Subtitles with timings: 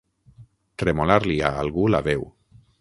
[0.85, 2.29] Tremolar-li a algú la veu.